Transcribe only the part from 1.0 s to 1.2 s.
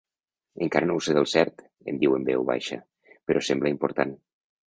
sé